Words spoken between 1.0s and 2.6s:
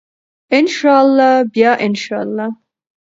الله بیا ان شاء الله.